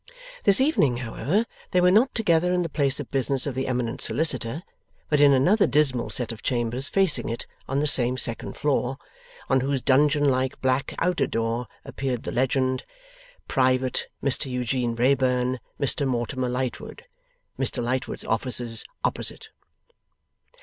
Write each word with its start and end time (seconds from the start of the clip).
This 0.45 0.59
evening, 0.59 0.97
however, 1.05 1.45
they 1.69 1.79
were 1.79 1.91
not 1.91 2.15
together 2.15 2.51
in 2.51 2.63
the 2.63 2.69
place 2.69 2.99
of 2.99 3.11
business 3.11 3.45
of 3.45 3.53
the 3.53 3.67
eminent 3.67 4.01
solicitor, 4.01 4.63
but 5.09 5.19
in 5.21 5.31
another 5.31 5.67
dismal 5.67 6.09
set 6.09 6.31
of 6.31 6.41
chambers 6.41 6.89
facing 6.89 7.29
it 7.29 7.45
on 7.67 7.77
the 7.77 7.85
same 7.85 8.17
second 8.17 8.57
floor; 8.57 8.97
on 9.47 9.59
whose 9.59 9.79
dungeon 9.79 10.25
like 10.27 10.59
black 10.59 10.95
outer 10.97 11.27
door 11.27 11.67
appeared 11.85 12.23
the 12.23 12.31
legend: 12.31 12.83
PRIVATE 13.47 14.07
MR 14.23 14.43
EUGENE 14.47 14.95
WRAYBURN 14.95 15.59
MR 15.79 16.07
MORTIMER 16.07 16.49
LIGHTWOOD 16.49 17.05
(Mr 17.59 17.83
Lightwood's 17.83 18.25
Offices 18.25 18.83
opposite.) 19.03 19.49